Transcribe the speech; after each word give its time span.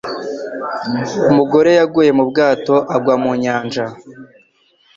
Umugore 1.31 1.69
yaguye 1.79 2.11
mu 2.17 2.23
bwato 2.29 2.75
agwa 2.95 3.15
mu 3.23 3.31
nyanja. 3.43 3.85